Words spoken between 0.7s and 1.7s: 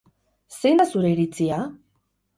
da zure iritzia?